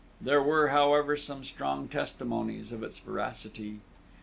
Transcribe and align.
There 0.19 0.41
were, 0.41 0.69
however, 0.69 1.15
some 1.15 1.43
strong 1.43 1.87
testimonies 1.87 2.71
of 2.71 2.81
its 2.81 2.97
veracity. 2.97 3.81